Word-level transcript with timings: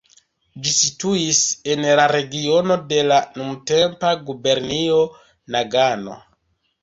Ĝi 0.67 0.71
situis 0.75 1.41
en 1.73 1.83
la 1.99 2.07
regiono 2.11 2.77
de 2.93 3.03
la 3.11 3.19
nuntempa 3.41 4.13
gubernio 4.31 4.97
Nagano. 5.57 6.17